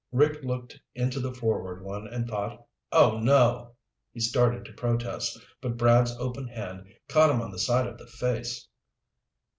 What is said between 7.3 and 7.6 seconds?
on the